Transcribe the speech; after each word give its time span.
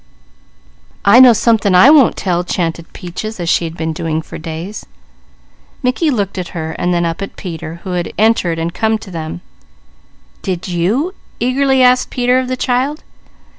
"I 1.05 1.19
know 1.19 1.31
something 1.31 1.75
I 1.75 1.91
won't 1.91 2.15
tell," 2.17 2.43
chanted 2.43 2.91
Peaches, 2.91 3.39
as 3.39 3.49
she 3.49 3.65
had 3.65 3.77
been 3.77 3.93
doing 3.93 4.23
for 4.23 4.39
days. 4.39 4.83
Mickey 5.83 6.09
looked 6.09 6.39
at 6.39 6.47
her, 6.57 6.75
then 6.79 7.05
up 7.05 7.21
at 7.21 7.35
Peter, 7.35 7.81
who 7.83 7.91
had 7.91 8.11
entered 8.17 8.57
and 8.57 8.73
come 8.73 8.97
to 8.97 9.11
them. 9.11 9.41
"Did 10.41 10.67
you?" 10.67 11.13
eagerly 11.39 11.83
asked 11.83 12.09
Peter 12.09 12.39
of 12.39 12.47
the 12.47 12.57
child. 12.57 13.03